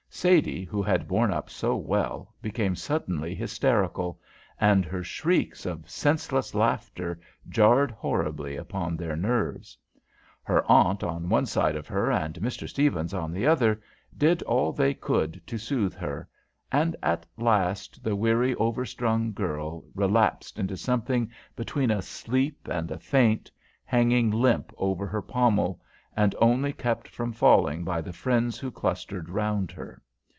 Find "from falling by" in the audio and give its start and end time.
27.07-27.99